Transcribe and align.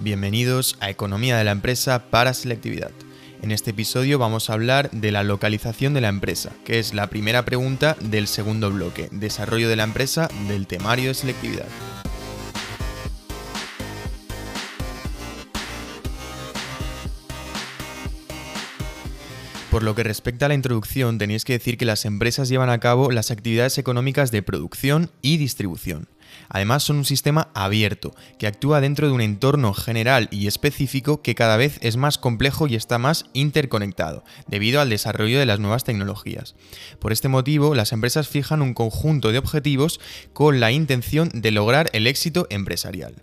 Bienvenidos 0.00 0.76
a 0.80 0.90
Economía 0.90 1.38
de 1.38 1.44
la 1.44 1.52
Empresa 1.52 2.10
para 2.10 2.34
Selectividad. 2.34 2.90
En 3.40 3.50
este 3.50 3.70
episodio 3.70 4.18
vamos 4.18 4.50
a 4.50 4.52
hablar 4.52 4.90
de 4.90 5.10
la 5.10 5.24
localización 5.24 5.94
de 5.94 6.02
la 6.02 6.08
empresa, 6.08 6.52
que 6.66 6.78
es 6.78 6.92
la 6.92 7.08
primera 7.08 7.46
pregunta 7.46 7.96
del 8.00 8.26
segundo 8.26 8.70
bloque, 8.70 9.08
desarrollo 9.10 9.70
de 9.70 9.76
la 9.76 9.84
empresa 9.84 10.28
del 10.48 10.66
temario 10.66 11.08
de 11.08 11.14
selectividad. 11.14 11.66
Por 19.70 19.82
lo 19.82 19.94
que 19.94 20.04
respecta 20.04 20.46
a 20.46 20.48
la 20.48 20.54
introducción, 20.54 21.18
tenéis 21.18 21.44
que 21.44 21.54
decir 21.54 21.78
que 21.78 21.84
las 21.86 22.04
empresas 22.04 22.50
llevan 22.50 22.70
a 22.70 22.80
cabo 22.80 23.10
las 23.10 23.30
actividades 23.30 23.78
económicas 23.78 24.30
de 24.30 24.42
producción 24.42 25.10
y 25.22 25.38
distribución. 25.38 26.06
Además 26.48 26.82
son 26.82 26.96
un 26.96 27.04
sistema 27.04 27.48
abierto, 27.54 28.14
que 28.38 28.46
actúa 28.46 28.80
dentro 28.80 29.06
de 29.06 29.12
un 29.12 29.20
entorno 29.20 29.74
general 29.74 30.28
y 30.30 30.46
específico 30.46 31.22
que 31.22 31.34
cada 31.34 31.56
vez 31.56 31.78
es 31.82 31.96
más 31.96 32.18
complejo 32.18 32.66
y 32.66 32.74
está 32.74 32.98
más 32.98 33.26
interconectado, 33.32 34.24
debido 34.46 34.80
al 34.80 34.90
desarrollo 34.90 35.38
de 35.38 35.46
las 35.46 35.60
nuevas 35.60 35.84
tecnologías. 35.84 36.54
Por 37.00 37.12
este 37.12 37.28
motivo, 37.28 37.74
las 37.74 37.92
empresas 37.92 38.28
fijan 38.28 38.62
un 38.62 38.74
conjunto 38.74 39.32
de 39.32 39.38
objetivos 39.38 40.00
con 40.32 40.60
la 40.60 40.72
intención 40.72 41.30
de 41.32 41.50
lograr 41.50 41.90
el 41.92 42.06
éxito 42.06 42.46
empresarial. 42.50 43.22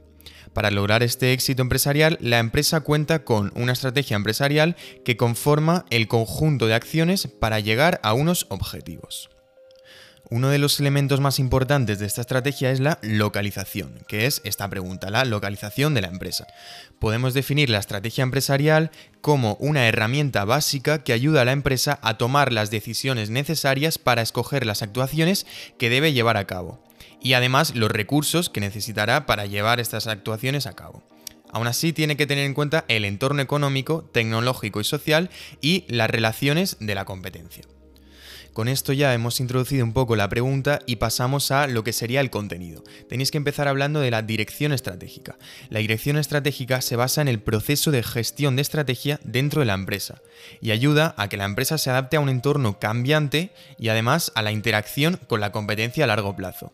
Para 0.53 0.69
lograr 0.69 1.01
este 1.01 1.33
éxito 1.33 1.63
empresarial, 1.63 2.17
la 2.21 2.37
empresa 2.39 2.81
cuenta 2.81 3.23
con 3.23 3.51
una 3.55 3.73
estrategia 3.73 4.15
empresarial 4.15 4.75
que 5.03 5.17
conforma 5.17 5.85
el 5.89 6.07
conjunto 6.07 6.67
de 6.67 6.75
acciones 6.75 7.27
para 7.27 7.59
llegar 7.59 7.99
a 8.03 8.13
unos 8.13 8.45
objetivos. 8.49 9.32
Uno 10.29 10.49
de 10.49 10.57
los 10.57 10.79
elementos 10.79 11.19
más 11.19 11.37
importantes 11.37 11.99
de 11.99 12.05
esta 12.05 12.21
estrategia 12.21 12.71
es 12.71 12.79
la 12.79 12.97
localización, 13.01 13.99
que 14.07 14.25
es 14.25 14.41
esta 14.45 14.69
pregunta, 14.69 15.09
la 15.09 15.25
localización 15.25 15.93
de 15.93 16.01
la 16.01 16.07
empresa. 16.07 16.47
Podemos 16.97 17.33
definir 17.33 17.69
la 17.69 17.79
estrategia 17.79 18.23
empresarial 18.23 18.89
como 19.21 19.55
una 19.59 19.87
herramienta 19.87 20.45
básica 20.45 21.03
que 21.03 21.11
ayuda 21.11 21.41
a 21.41 21.45
la 21.45 21.51
empresa 21.51 21.99
a 22.01 22.17
tomar 22.17 22.53
las 22.53 22.71
decisiones 22.71 23.29
necesarias 23.29 23.97
para 23.97 24.21
escoger 24.21 24.65
las 24.65 24.81
actuaciones 24.81 25.45
que 25.77 25.89
debe 25.89 26.13
llevar 26.13 26.37
a 26.37 26.47
cabo 26.47 26.81
y 27.21 27.33
además 27.33 27.75
los 27.75 27.91
recursos 27.91 28.49
que 28.49 28.61
necesitará 28.61 29.25
para 29.25 29.45
llevar 29.45 29.79
estas 29.79 30.07
actuaciones 30.07 30.67
a 30.67 30.73
cabo. 30.73 31.03
Aún 31.51 31.67
así, 31.67 31.93
tiene 31.93 32.17
que 32.17 32.25
tener 32.25 32.45
en 32.45 32.53
cuenta 32.53 32.85
el 32.87 33.05
entorno 33.05 33.41
económico, 33.41 34.09
tecnológico 34.11 34.81
y 34.81 34.83
social 34.83 35.29
y 35.61 35.85
las 35.87 36.09
relaciones 36.09 36.77
de 36.79 36.95
la 36.95 37.05
competencia. 37.05 37.63
Con 38.53 38.67
esto 38.67 38.93
ya 38.93 39.15
hemos 39.15 39.39
introducido 39.39 39.83
un 39.83 39.93
poco 39.93 40.15
la 40.15 40.29
pregunta 40.29 40.79
y 40.85 40.97
pasamos 40.97 41.49
a 41.49 41.65
lo 41.65 41.83
que 41.83 41.91
sería 41.91 42.21
el 42.21 42.29
contenido. 42.29 42.83
Tenéis 43.09 43.31
que 43.31 43.39
empezar 43.39 43.67
hablando 43.67 43.99
de 43.99 44.11
la 44.11 44.21
dirección 44.21 44.73
estratégica. 44.73 45.39
La 45.69 45.79
dirección 45.79 46.17
estratégica 46.17 46.79
se 46.81 46.95
basa 46.95 47.23
en 47.23 47.27
el 47.27 47.41
proceso 47.41 47.89
de 47.89 48.03
gestión 48.03 48.55
de 48.55 48.61
estrategia 48.61 49.19
dentro 49.23 49.61
de 49.61 49.65
la 49.65 49.73
empresa 49.73 50.21
y 50.61 50.69
ayuda 50.69 51.15
a 51.17 51.29
que 51.29 51.37
la 51.37 51.45
empresa 51.45 51.79
se 51.79 51.89
adapte 51.89 52.17
a 52.17 52.19
un 52.19 52.29
entorno 52.29 52.77
cambiante 52.77 53.51
y 53.79 53.89
además 53.89 54.31
a 54.35 54.43
la 54.43 54.51
interacción 54.51 55.19
con 55.27 55.41
la 55.41 55.51
competencia 55.51 56.03
a 56.03 56.07
largo 56.07 56.35
plazo. 56.35 56.73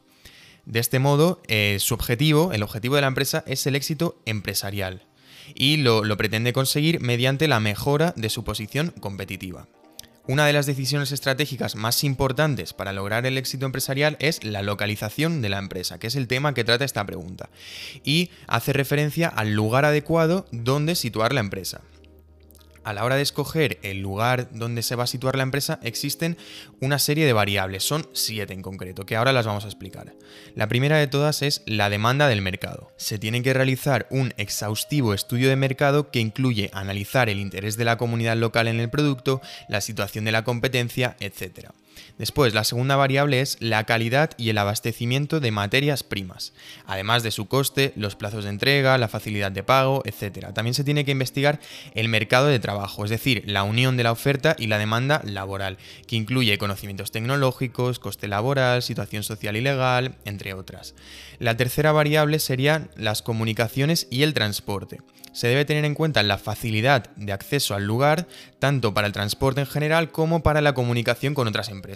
De 0.65 0.79
este 0.81 0.99
modo, 0.99 1.41
eh, 1.47 1.77
su 1.79 1.93
objetivo, 1.93 2.51
el 2.51 2.61
objetivo 2.61 2.95
de 2.95 3.01
la 3.01 3.07
empresa, 3.07 3.45
es 3.47 3.65
el 3.67 3.77
éxito 3.77 4.21
empresarial 4.25 5.07
y 5.55 5.77
lo, 5.77 6.03
lo 6.03 6.17
pretende 6.17 6.51
conseguir 6.51 6.99
mediante 6.99 7.47
la 7.47 7.61
mejora 7.61 8.13
de 8.17 8.29
su 8.29 8.43
posición 8.43 8.93
competitiva. 8.99 9.69
Una 10.29 10.45
de 10.45 10.53
las 10.53 10.67
decisiones 10.67 11.11
estratégicas 11.11 11.75
más 11.75 12.03
importantes 12.03 12.73
para 12.73 12.93
lograr 12.93 13.25
el 13.25 13.35
éxito 13.35 13.65
empresarial 13.65 14.15
es 14.19 14.43
la 14.43 14.61
localización 14.61 15.41
de 15.41 15.49
la 15.49 15.57
empresa, 15.57 15.97
que 15.97 16.05
es 16.05 16.15
el 16.15 16.27
tema 16.27 16.53
que 16.53 16.63
trata 16.63 16.85
esta 16.85 17.03
pregunta, 17.03 17.49
y 18.03 18.29
hace 18.45 18.71
referencia 18.71 19.27
al 19.27 19.55
lugar 19.55 19.85
adecuado 19.85 20.45
donde 20.51 20.93
situar 20.93 21.33
la 21.33 21.39
empresa 21.39 21.81
a 22.83 22.93
la 22.93 23.03
hora 23.03 23.15
de 23.15 23.21
escoger 23.21 23.79
el 23.83 23.99
lugar 23.99 24.49
donde 24.51 24.81
se 24.81 24.95
va 24.95 25.03
a 25.03 25.07
situar 25.07 25.35
la 25.35 25.43
empresa, 25.43 25.79
existen 25.83 26.37
una 26.81 26.99
serie 26.99 27.25
de 27.25 27.33
variables, 27.33 27.83
son 27.83 28.07
siete 28.13 28.53
en 28.53 28.61
concreto, 28.61 29.05
que 29.05 29.15
ahora 29.15 29.33
las 29.33 29.45
vamos 29.45 29.65
a 29.65 29.67
explicar. 29.67 30.15
La 30.55 30.67
primera 30.67 30.97
de 30.97 31.07
todas 31.07 31.41
es 31.41 31.63
la 31.65 31.89
demanda 31.89 32.27
del 32.27 32.41
mercado. 32.41 32.91
Se 32.97 33.19
tiene 33.19 33.43
que 33.43 33.53
realizar 33.53 34.07
un 34.09 34.33
exhaustivo 34.37 35.13
estudio 35.13 35.49
de 35.49 35.55
mercado 35.55 36.11
que 36.11 36.19
incluye 36.19 36.69
analizar 36.73 37.29
el 37.29 37.39
interés 37.39 37.77
de 37.77 37.85
la 37.85 37.97
comunidad 37.97 38.37
local 38.37 38.67
en 38.67 38.79
el 38.79 38.89
producto, 38.89 39.41
la 39.67 39.81
situación 39.81 40.25
de 40.25 40.31
la 40.31 40.43
competencia, 40.43 41.15
etc. 41.19 41.69
Después, 42.17 42.53
la 42.53 42.63
segunda 42.63 42.95
variable 42.95 43.41
es 43.41 43.57
la 43.59 43.83
calidad 43.85 44.31
y 44.37 44.49
el 44.49 44.57
abastecimiento 44.57 45.39
de 45.39 45.51
materias 45.51 46.03
primas, 46.03 46.53
además 46.85 47.23
de 47.23 47.31
su 47.31 47.47
coste, 47.47 47.93
los 47.95 48.15
plazos 48.15 48.43
de 48.43 48.49
entrega, 48.49 48.97
la 48.97 49.07
facilidad 49.07 49.51
de 49.51 49.63
pago, 49.63 50.01
etc. 50.05 50.47
También 50.53 50.73
se 50.73 50.83
tiene 50.83 51.05
que 51.05 51.11
investigar 51.11 51.59
el 51.95 52.09
mercado 52.09 52.47
de 52.47 52.59
trabajo, 52.59 53.03
es 53.03 53.09
decir, 53.09 53.43
la 53.45 53.63
unión 53.63 53.97
de 53.97 54.03
la 54.03 54.11
oferta 54.11 54.55
y 54.57 54.67
la 54.67 54.77
demanda 54.77 55.21
laboral, 55.23 55.77
que 56.07 56.15
incluye 56.15 56.57
conocimientos 56.57 57.11
tecnológicos, 57.11 57.99
coste 57.99 58.27
laboral, 58.27 58.81
situación 58.81 59.23
social 59.23 59.55
y 59.55 59.61
legal, 59.61 60.15
entre 60.25 60.53
otras. 60.53 60.95
La 61.39 61.57
tercera 61.57 61.91
variable 61.91 62.39
serían 62.39 62.89
las 62.95 63.21
comunicaciones 63.21 64.07
y 64.09 64.23
el 64.23 64.33
transporte 64.33 64.99
se 65.31 65.47
debe 65.47 65.65
tener 65.65 65.85
en 65.85 65.93
cuenta 65.93 66.23
la 66.23 66.37
facilidad 66.37 67.09
de 67.15 67.33
acceso 67.33 67.75
al 67.75 67.85
lugar, 67.85 68.27
tanto 68.59 68.93
para 68.93 69.07
el 69.07 69.13
transporte 69.13 69.61
en 69.61 69.67
general 69.67 70.11
como 70.11 70.41
para 70.43 70.61
la 70.61 70.73
comunicación 70.73 71.33
con 71.33 71.47
otras 71.47 71.69
empresas. 71.69 71.88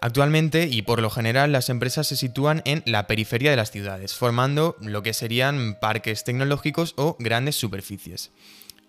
Actualmente 0.00 0.68
y 0.70 0.82
por 0.82 1.00
lo 1.00 1.10
general 1.10 1.52
las 1.52 1.68
empresas 1.68 2.06
se 2.06 2.16
sitúan 2.16 2.62
en 2.64 2.82
la 2.86 3.06
periferia 3.06 3.50
de 3.50 3.56
las 3.56 3.70
ciudades, 3.70 4.14
formando 4.14 4.76
lo 4.80 5.02
que 5.02 5.12
serían 5.12 5.78
parques 5.80 6.24
tecnológicos 6.24 6.94
o 6.96 7.16
grandes 7.18 7.56
superficies. 7.56 8.32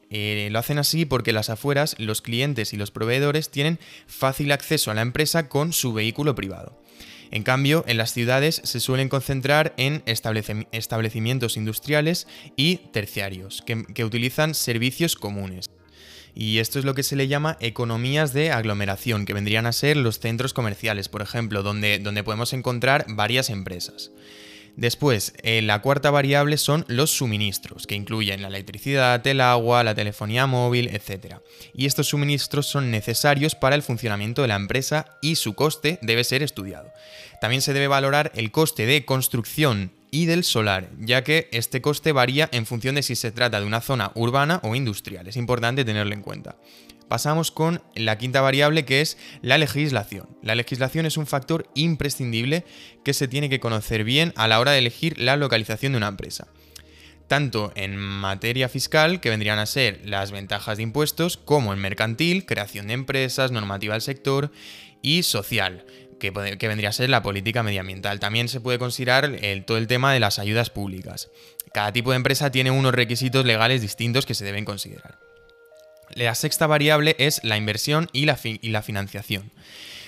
Eh, 0.10 0.50
lo 0.52 0.60
hacen 0.60 0.78
así 0.78 1.06
porque 1.06 1.34
las 1.34 1.50
afueras 1.50 1.96
los 1.98 2.22
clientes 2.22 2.74
y 2.74 2.78
los 2.78 2.92
proveedores 2.92 3.50
tienen 3.50 3.80
fácil 4.08 4.52
acceso 4.52 4.92
a 4.92 4.94
la 4.94 5.02
empresa 5.02 5.50
con 5.50 5.74
su 5.74 5.94
vehículo 5.94 6.36
privado. 6.36 6.80
En 7.32 7.44
cambio, 7.44 7.84
en 7.88 7.98
las 7.98 8.14
ciudades 8.14 8.62
se 8.64 8.80
suelen 8.80 9.10
concentrar 9.10 9.74
en 9.78 10.04
establecimientos 10.06 11.58
industriales 11.58 12.28
y 12.56 12.78
terciarios, 12.94 13.64
que, 13.66 14.06
utilizan 14.06 14.54
servicios 14.54 15.16
comunes. 15.16 15.70
Y 16.36 16.60
esto 16.60 16.80
es 16.80 16.86
lo 16.86 16.94
que 16.94 17.04
se 17.04 17.16
le 17.16 17.30
llama 17.30 17.58
economías 17.62 18.34
de 18.34 18.52
aglomeración, 18.52 19.26
que 19.26 19.34
vendrían 19.34 19.66
a 19.66 19.72
ser 19.72 19.96
los 19.96 20.20
centros 20.20 20.54
comerciales, 20.54 21.08
por 21.08 21.22
ejemplo, 21.22 21.64
donde, 21.64 21.98
donde 22.00 22.24
podemos 22.24 22.52
encontrar 22.52 23.06
varias 23.08 23.50
empresas. 23.50 24.12
Después, 24.76 25.34
eh, 25.42 25.62
la 25.62 25.82
cuarta 25.82 26.12
variable 26.12 26.58
son 26.58 26.84
los 26.90 27.10
suministros, 27.10 27.88
que 27.88 27.96
incluyen 27.96 28.42
la 28.42 28.50
electricidad, 28.50 29.26
el 29.26 29.40
agua, 29.40 29.86
la 29.86 29.96
telefonía 29.96 30.48
móvil, 30.48 30.90
etc. 30.90 31.38
Y 31.74 31.86
estos 31.86 32.08
suministros 32.08 32.68
son 32.68 32.92
necesarios 32.92 33.56
para 33.56 33.76
el 33.76 33.84
funcionamiento 33.84 34.42
de 34.42 34.50
la 34.50 34.56
empresa 34.56 35.18
y 35.22 35.36
su 35.36 35.54
coste 35.54 35.98
debe 36.02 36.26
ser 36.26 36.44
estudiado. 36.44 36.92
También 37.40 37.62
se 37.62 37.72
debe 37.72 37.88
valorar 37.88 38.34
el 38.36 38.52
coste 38.52 38.86
de 38.86 39.06
construcción 39.06 39.92
y 40.12 40.26
del 40.26 40.44
solar, 40.44 40.90
ya 41.00 41.24
que 41.24 41.50
este 41.52 41.82
coste 41.82 42.12
varía 42.12 42.50
en 42.52 42.66
función 42.66 42.96
de 42.96 43.04
si 43.04 43.16
se 43.16 43.32
trata 43.32 43.60
de 43.60 43.66
una 43.66 43.82
zona 43.82 44.12
urbana 44.16 44.60
o 44.64 44.76
industrial. 44.76 45.28
Es 45.28 45.38
importante 45.38 45.86
tenerlo 45.86 46.14
en 46.14 46.22
cuenta 46.22 46.56
pasamos 47.08 47.52
con 47.52 47.82
la 47.96 48.18
quinta 48.18 48.42
variable 48.42 48.86
que 48.86 49.02
es 49.02 49.18
la 49.42 49.58
legislación. 49.58 50.28
La 50.42 50.56
legislación 50.56 51.06
es 51.06 51.18
un 51.18 51.28
factor 51.28 51.70
imprescindible 51.76 52.66
que 53.04 53.14
se 53.14 53.28
tiene 53.28 53.50
que 53.50 53.60
conocer 53.60 54.04
bien 54.04 54.34
a 54.36 54.48
la 54.48 54.60
hora 54.60 54.72
de 54.72 54.80
elegir 54.80 55.20
la 55.20 55.38
localización 55.38 55.94
de 55.94 55.98
una 55.98 56.08
empresa. 56.08 56.48
Tanto 57.28 57.72
en 57.76 57.98
materia 57.98 58.70
fiscal, 58.70 59.20
que 59.20 59.32
vendrían 59.32 59.58
a 59.58 59.66
ser 59.66 60.02
las 60.06 60.32
ventajas 60.32 60.78
de 60.78 60.84
impuestos, 60.84 61.38
como 61.38 61.74
en 61.74 61.80
mercantil, 61.80 62.46
creación 62.46 62.88
de 62.88 62.94
empresas, 62.94 63.52
normativa 63.52 63.96
del 63.96 64.02
sector 64.02 64.52
y 65.02 65.24
social, 65.24 65.86
que, 66.20 66.32
vendría 66.32 66.90
a 66.90 66.94
ser 66.94 67.10
la 67.10 67.22
política 67.22 67.64
medioambiental. 67.64 68.20
También 68.20 68.48
se 68.48 68.62
puede 68.62 68.80
considerar 68.80 69.32
todo 69.66 69.78
el 69.78 69.88
tema 69.88 70.14
de 70.14 70.20
las 70.20 70.40
ayudas 70.40 70.70
públicas. 70.70 71.30
Cada 71.74 71.92
tipo 71.92 72.12
de 72.12 72.18
empresa 72.18 72.52
tiene 72.52 72.72
unos 72.72 72.94
requisitos 72.94 73.46
legales 73.46 73.82
distintos 73.82 74.26
que 74.26 74.36
se 74.36 74.46
deben 74.46 74.66
considerar. 74.66 75.20
La 76.14 76.36
sexta 76.36 76.68
variable 76.68 77.16
es 77.20 77.44
la 77.44 77.58
inversión 77.58 78.10
y 78.14 78.26
la, 78.26 78.38
financiación 78.82 79.52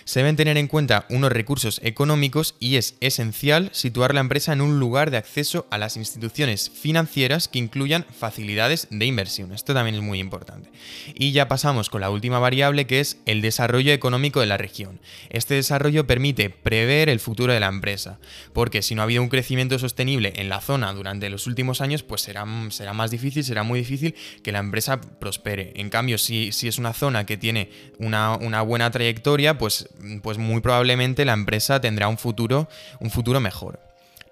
se 0.08 0.22
deben 0.22 0.38
tener 0.38 0.58
en 0.58 0.68
cuenta 0.68 1.06
unos 1.10 1.34
recursos 1.34 1.82
económicos 1.84 2.56
y 2.62 2.78
es 2.78 2.96
esencial 3.02 3.70
situar 3.74 4.14
la 4.14 4.22
empresa 4.22 4.54
en 4.54 4.62
un 4.62 4.80
lugar 4.80 5.12
de 5.12 5.18
acceso 5.18 5.68
a 5.70 5.78
las 5.78 5.98
instituciones 5.98 6.72
financieras 6.74 7.50
que 7.50 7.60
incluyan 7.60 8.06
facilidades 8.18 8.88
de 8.90 9.06
inversión. 9.06 9.52
Esto 9.52 9.74
también 9.74 9.96
es 9.96 10.02
muy 10.02 10.20
importante. 10.20 10.70
Y 11.14 11.34
ya 11.34 11.50
pasamos 11.50 11.90
con 11.90 12.00
la 12.00 12.10
última 12.10 12.40
variable 12.40 12.88
que 12.88 13.02
es 13.02 13.18
el 13.26 13.42
desarrollo 13.42 13.92
económico 13.92 14.40
de 14.40 14.46
la 14.46 14.56
región. 14.56 15.02
Este 15.30 15.56
desarrollo 15.56 16.08
permite 16.08 16.50
prever 16.50 17.10
el 17.10 17.20
futuro 17.20 17.52
de 17.52 17.60
la 17.60 17.68
empresa, 17.68 18.18
porque 18.54 18.84
si 18.84 18.96
no 18.96 19.02
ha 19.02 19.04
habido 19.04 19.22
un 19.22 19.30
crecimiento 19.30 19.78
sostenible 19.78 20.32
en 20.38 20.48
la 20.48 20.62
zona 20.62 20.94
durante 20.94 21.30
los 21.30 21.48
últimos 21.48 21.82
años, 21.82 22.04
pues 22.04 22.22
será, 22.22 22.46
será 22.70 22.94
más 22.94 23.12
difícil, 23.12 23.44
será 23.44 23.64
muy 23.64 23.80
difícil 23.80 24.16
que 24.42 24.54
la 24.54 24.60
empresa 24.60 25.02
prospere. 25.02 25.74
En 25.76 25.90
cambio, 25.90 26.18
si, 26.18 26.54
si 26.54 26.70
es 26.70 26.78
una 26.78 26.94
zona 26.94 27.26
que 27.26 27.36
tiene 27.36 27.72
una, 28.00 28.38
una 28.38 28.62
buena 28.62 28.90
trayectoria, 28.90 29.58
pues 29.58 29.90
pues 30.22 30.38
muy 30.38 30.62
probablemente 30.62 31.26
la 31.26 31.34
empresa 31.34 31.82
tendrá 31.82 32.08
un 32.08 32.18
futuro, 32.18 32.68
un 33.00 33.10
futuro 33.10 33.40
mejor. 33.40 33.80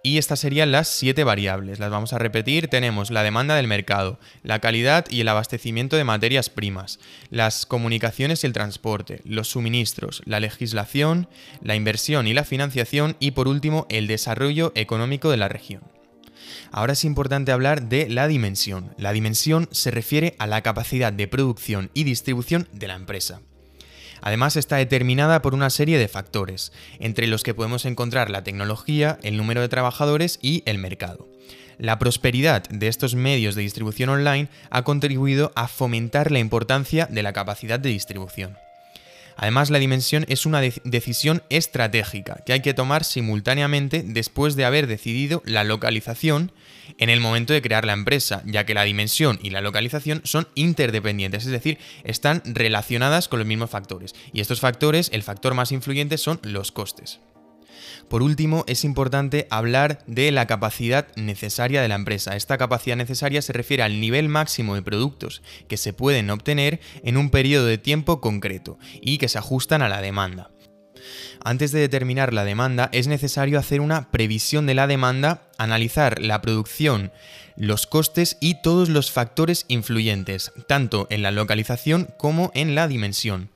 y 0.06 0.20
estas 0.20 0.40
serían 0.40 0.72
las 0.72 0.88
siete 0.88 1.24
variables. 1.24 1.80
Las 1.80 1.90
vamos 1.90 2.14
a 2.14 2.20
repetir. 2.20 2.68
Tenemos 2.68 3.10
la 3.10 3.24
demanda 3.24 3.56
del 3.56 3.68
mercado, 3.68 4.20
la 4.44 4.60
calidad 4.60 5.06
y 5.10 5.22
el 5.22 5.28
abastecimiento 5.28 5.96
de 5.96 6.04
materias 6.04 6.52
primas, 6.52 7.00
las 7.32 7.66
comunicaciones 7.66 8.44
y 8.44 8.48
el 8.48 8.54
transporte, 8.54 9.22
los 9.26 9.48
suministros, 9.50 10.22
la 10.26 10.40
legislación, 10.40 11.28
la 11.64 11.74
inversión 11.74 12.28
y 12.28 12.36
la 12.36 12.44
financiación 12.44 13.18
y 13.20 13.32
por 13.32 13.48
último 13.48 13.88
el 13.90 14.06
desarrollo 14.06 14.72
económico 14.76 15.32
de 15.32 15.38
la 15.38 15.48
región. 15.48 15.82
Ahora 16.72 16.94
es 16.94 17.04
importante 17.04 17.52
hablar 17.52 17.90
de 17.90 18.08
la 18.08 18.28
dimensión. 18.28 18.94
La 19.00 19.12
dimensión 19.12 19.68
se 19.72 19.90
refiere 19.90 20.36
a 20.38 20.46
la 20.46 20.62
capacidad 20.62 21.12
de 21.12 21.28
producción 21.28 21.90
y 21.96 22.04
distribución 22.04 22.68
de 22.74 22.88
la 22.88 22.94
empresa. 22.94 23.42
Además 24.22 24.56
está 24.56 24.78
determinada 24.78 25.42
por 25.42 25.54
una 25.54 25.70
serie 25.70 25.98
de 25.98 26.08
factores, 26.08 26.72
entre 27.00 27.28
los 27.28 27.44
que 27.44 27.54
podemos 27.54 27.86
encontrar 27.86 28.30
la 28.30 28.44
tecnología, 28.44 29.18
el 29.24 29.38
número 29.38 29.62
de 29.62 29.70
trabajadores 29.70 30.40
y 30.42 30.64
el 30.66 30.78
mercado. 30.78 31.28
La 31.78 32.00
prosperidad 32.00 32.64
de 32.70 32.88
estos 32.88 33.16
medios 33.16 33.56
de 33.56 33.62
distribución 33.62 34.10
online 34.10 34.48
ha 34.70 34.84
contribuido 34.84 35.52
a 35.56 35.68
fomentar 35.68 36.32
la 36.32 36.40
importancia 36.40 37.08
de 37.12 37.24
la 37.24 37.34
capacidad 37.34 37.80
de 37.80 37.90
distribución. 37.90 38.58
Además, 39.38 39.70
la 39.70 39.80
dimensión 39.80 40.26
es 40.30 40.46
una 40.46 40.62
decisión 40.62 41.44
estratégica 41.50 42.42
que 42.46 42.54
hay 42.54 42.62
que 42.62 42.74
tomar 42.74 43.04
simultáneamente 43.04 44.04
después 44.06 44.56
de 44.56 44.66
haber 44.66 44.88
decidido 44.88 45.42
la 45.46 45.64
localización 45.64 46.52
en 46.98 47.10
el 47.10 47.20
momento 47.20 47.54
de 47.54 47.62
crear 47.62 47.86
la 47.86 47.94
empresa, 47.94 48.42
ya 48.46 48.66
que 48.66 48.74
la 48.74 48.84
dimensión 48.84 49.40
y 49.42 49.50
la 49.50 49.62
localización 49.62 50.22
son 50.24 50.48
interdependientes, 50.56 51.46
es 51.46 51.52
decir, 51.52 51.80
están 52.04 52.42
relacionadas 52.46 53.28
con 53.28 53.40
los 53.40 53.48
mismos 53.48 53.70
factores. 53.70 54.14
Y 54.34 54.42
estos 54.42 54.60
factores, 54.60 55.10
el 55.14 55.24
factor 55.24 55.54
más 55.54 55.72
influyente 55.72 56.18
son 56.18 56.40
los 56.44 56.72
costes. 56.72 57.20
Por 58.10 58.22
último, 58.22 58.64
es 58.68 58.84
importante 58.84 59.48
hablar 59.50 60.04
de 60.08 60.32
la 60.32 60.48
capacidad 60.48 61.08
necesaria 61.16 61.82
de 61.82 61.88
la 61.88 61.96
empresa. 61.96 62.36
Esta 62.36 62.58
capacidad 62.58 62.96
necesaria 62.96 63.42
se 63.42 63.54
refiere 63.54 63.84
al 63.84 64.00
nivel 64.00 64.30
máximo 64.30 64.76
de 64.76 64.82
productos 64.82 65.42
que 65.68 65.78
se 65.78 65.94
pueden 65.94 66.30
obtener 66.30 66.80
en 67.04 67.18
un 67.18 67.30
periodo 67.30 67.66
de 67.66 67.78
tiempo 67.78 68.22
concreto 68.22 68.78
y 69.02 69.18
que 69.18 69.30
se 69.30 69.38
ajustan 69.38 69.82
a 69.82 69.90
la 69.90 70.02
demanda. 70.02 70.52
Antes 71.44 71.72
de 71.72 71.80
determinar 71.80 72.34
la 72.34 72.46
demanda 72.46 72.90
es 72.92 73.08
necesario 73.08 73.60
hacer 73.60 73.82
una 73.82 74.10
previsión 74.12 74.66
de 74.66 74.74
la 74.74 74.88
demanda, 74.88 75.44
analizar 75.58 76.20
la 76.20 76.42
producción, 76.42 77.12
los 77.56 77.86
costes 77.88 78.38
y 78.42 78.62
todos 78.62 78.90
los 78.90 79.12
factores 79.12 79.66
influyentes, 79.68 80.52
tanto 80.68 81.08
en 81.10 81.22
la 81.22 81.32
localización 81.32 82.10
como 82.18 82.52
en 82.54 82.76
la 82.76 82.88
dimensión. 82.88 83.50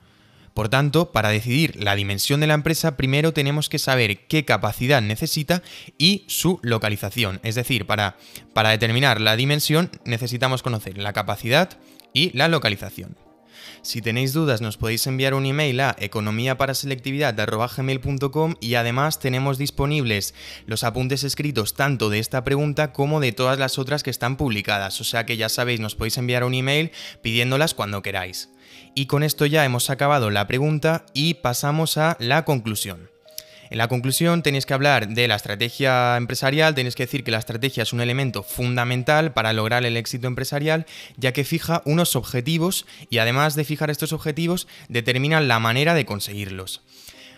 Por 0.54 0.69
tanto, 0.69 1.12
para 1.12 1.30
decidir 1.30 1.81
la 1.81 1.96
dimensión 1.96 2.40
de 2.40 2.48
la 2.48 2.54
empresa, 2.54 2.98
primero 2.98 3.34
tenemos 3.34 3.69
que 3.69 3.80
saber 3.80 4.28
qué 4.28 4.46
capacidad 4.46 5.01
necesita 5.01 5.63
y 5.98 6.25
su 6.28 6.60
localización. 6.62 7.40
Es 7.44 7.56
decir, 7.56 7.86
para, 7.86 8.18
para 8.54 8.69
determinar 8.69 9.22
la 9.22 9.36
dimensión 9.36 9.90
necesitamos 10.06 10.63
conocer 10.63 10.98
la 10.98 11.13
capacidad 11.13 11.78
y 12.13 12.36
la 12.38 12.48
localización. 12.48 13.16
Si 13.81 14.01
tenéis 14.01 14.34
dudas 14.34 14.60
nos 14.62 14.78
podéis 14.78 15.07
enviar 15.07 15.34
un 15.34 15.46
email 15.46 15.80
a 15.80 15.96
economiaparaselectividad.com 16.00 18.56
y 18.60 18.75
además 18.75 19.19
tenemos 19.19 19.57
disponibles 19.57 20.36
los 20.66 20.84
apuntes 20.84 21.24
escritos 21.24 21.75
tanto 21.75 22.10
de 22.10 22.19
esta 22.19 22.44
pregunta 22.44 22.92
como 22.92 23.22
de 23.22 23.31
todas 23.31 23.57
las 23.57 23.80
otras 23.80 24.04
que 24.04 24.10
están 24.10 24.36
publicadas. 24.36 25.00
O 25.01 25.04
sea 25.04 25.25
que 25.25 25.38
ya 25.38 25.50
sabéis, 25.50 25.80
nos 25.80 25.96
podéis 25.96 26.18
enviar 26.18 26.44
un 26.44 26.54
email 26.54 26.92
pidiéndolas 27.22 27.74
cuando 27.74 28.01
queráis. 28.01 28.50
Y 29.00 29.06
con 29.06 29.24
esto 29.24 29.46
ya 29.46 29.63
hemos 29.63 29.90
acabado 29.90 30.30
la 30.30 30.46
pregunta 30.46 31.06
y 31.13 31.36
pasamos 31.36 31.98
a 31.98 32.18
la 32.19 32.44
conclusión. 32.44 33.10
En 33.69 33.78
la 33.78 33.88
conclusión 33.88 34.44
tenéis 34.44 34.66
que 34.66 34.74
hablar 34.74 35.07
de 35.07 35.25
la 35.30 35.38
estrategia 35.38 36.18
empresarial, 36.18 36.75
tenéis 36.75 36.96
que 36.96 37.04
decir 37.04 37.24
que 37.24 37.31
la 37.31 37.38
estrategia 37.38 37.84
es 37.84 37.94
un 37.94 38.01
elemento 38.01 38.44
fundamental 38.44 39.31
para 39.31 39.54
lograr 39.54 39.86
el 39.86 39.96
éxito 39.96 40.28
empresarial, 40.28 40.86
ya 41.16 41.31
que 41.31 41.46
fija 41.46 41.81
unos 41.86 42.18
objetivos 42.18 42.86
y 43.10 43.19
además 43.19 43.56
de 43.56 43.63
fijar 43.63 43.90
estos 43.90 44.12
objetivos, 44.12 44.68
determina 44.90 45.40
la 45.40 45.60
manera 45.60 45.94
de 45.94 46.06
conseguirlos. 46.06 46.81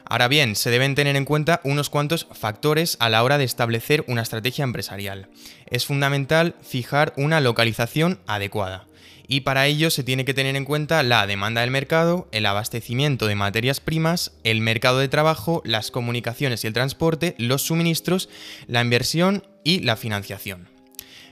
Ahora 0.06 0.28
bien, 0.28 0.56
se 0.56 0.72
deben 0.72 0.96
tener 0.96 1.16
en 1.16 1.25
cuenta 1.25 1.62
unos 1.63 1.92
cuantos 1.92 2.25
factores 2.34 2.98
a 3.00 3.08
la 3.10 3.24
hora 3.24 3.38
de 3.38 3.44
establecer 3.44 4.04
una 4.08 4.24
estrategia 4.24 4.63
empresarial. 4.63 5.30
Es 5.68 5.86
fundamental 5.86 6.56
fijar 6.63 7.13
una 7.18 7.40
localización 7.40 8.19
adecuada 8.25 8.88
y 9.31 9.42
para 9.42 9.66
ello 9.66 9.89
se 9.92 10.04
tiene 10.04 10.25
que 10.25 10.33
tener 10.33 10.57
en 10.57 10.66
cuenta 10.66 11.01
la 11.04 11.25
demanda 11.25 11.62
del 11.62 11.72
mercado, 11.72 12.28
el 12.33 12.45
abastecimiento 12.45 13.28
de 13.28 13.36
materias 13.36 13.80
primas, 13.80 14.33
el 14.44 14.60
mercado 14.60 15.00
de 15.00 15.07
trabajo, 15.07 15.62
las 15.63 15.89
comunicaciones 15.89 16.66
y 16.66 16.68
el 16.68 16.74
transporte, 16.74 17.33
los 17.38 17.62
suministros, 17.62 18.28
la 18.68 18.81
inversión 18.81 19.48
y 19.63 19.80
la 19.80 19.95
financiación. 19.95 20.68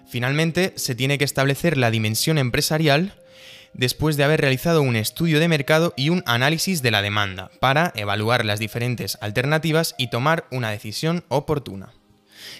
Finalmente, 0.07 0.71
se 0.77 0.95
tiene 0.95 1.17
que 1.17 1.25
establecer 1.25 1.75
la 1.75 1.91
dimensión 1.91 2.37
empresarial 2.37 3.15
después 3.73 4.15
de 4.15 4.23
haber 4.23 4.39
realizado 4.39 4.81
un 4.81 4.95
estudio 4.95 5.41
de 5.41 5.49
mercado 5.49 5.93
y 5.97 6.07
un 6.07 6.23
análisis 6.25 6.81
de 6.81 6.91
la 6.91 7.01
demanda 7.01 7.51
para 7.59 7.91
evaluar 7.95 8.45
las 8.45 8.59
diferentes 8.59 9.17
alternativas 9.19 9.93
y 9.97 10.09
tomar 10.09 10.45
una 10.51 10.71
decisión 10.71 11.25
oportuna. 11.27 11.98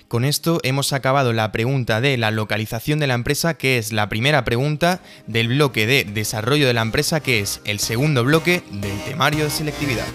Con 0.07 0.25
esto 0.25 0.59
hemos 0.63 0.93
acabado 0.93 1.33
la 1.33 1.51
pregunta 1.51 2.01
de 2.01 2.17
la 2.17 2.31
localización 2.31 2.99
de 2.99 3.07
la 3.07 3.13
empresa, 3.13 3.53
que 3.53 3.77
es 3.77 3.91
la 3.91 4.09
primera 4.09 4.43
pregunta 4.43 5.01
del 5.27 5.49
bloque 5.49 5.85
de 5.85 6.03
desarrollo 6.03 6.67
de 6.67 6.73
la 6.73 6.81
empresa, 6.81 7.19
que 7.19 7.39
es 7.39 7.61
el 7.65 7.79
segundo 7.79 8.23
bloque 8.23 8.63
del 8.71 8.99
temario 9.03 9.43
de 9.43 9.49
selectividad. 9.49 10.07